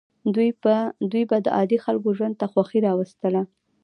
[1.11, 3.41] دوی به د عادي خلکو ژوند ته خوښي راوستله.